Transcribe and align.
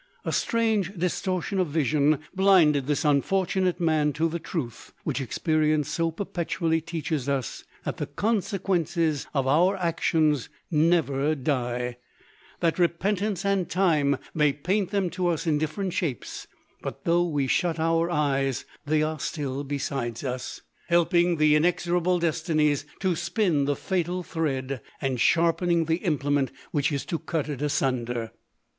A 0.25 0.31
strange 0.31 0.95
distortion 0.97 1.59
of 1.59 1.67
vision 1.67 2.17
blinded 2.33 2.87
this 2.87 3.03
unfor 3.03 3.45
tunate 3.45 3.79
man 3.79 4.13
to 4.13 4.27
the 4.27 4.39
truth, 4.39 4.93
which 5.03 5.21
experience 5.21 5.89
so 5.89 6.09
perpetually 6.09 6.81
teaches 6.81 7.29
us, 7.29 7.65
that 7.85 7.97
the 7.97 8.07
consequences 8.07 9.27
of 9.35 9.45
our 9.45 9.75
actions 9.77 10.49
never 10.71 11.35
die: 11.35 11.97
that 12.61 12.79
repentance 12.79 13.45
and 13.45 13.69
time 13.69 14.17
may 14.33 14.51
paint 14.51 14.89
them 14.89 15.11
to 15.11 15.27
us 15.27 15.45
in 15.45 15.59
different 15.59 15.93
shapes; 15.93 16.47
but 16.81 17.05
though 17.05 17.23
we 17.27 17.45
shut 17.45 17.79
our 17.79 18.09
eyes, 18.09 18.65
they 18.87 19.03
are 19.03 19.19
still 19.19 19.63
beside 19.63 20.13
LODORK. 20.15 20.17
251 20.17 20.33
us, 20.35 20.61
helping 20.87 21.35
the 21.37 21.53
inexorable 21.55 22.17
destinies 22.17 22.85
to 22.99 23.15
spin 23.15 23.65
the 23.65 23.75
fatal 23.75 24.23
thread, 24.23 24.81
and 24.99 25.21
sharpening 25.21 25.85
the 25.85 25.97
implement 25.97 26.51
which 26.71 26.91
is 26.91 27.05
to 27.05 27.19
cut 27.19 27.47
it 27.47 27.61
asunder. 27.61 28.31